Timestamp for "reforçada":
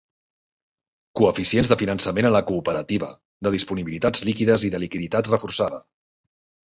5.35-5.85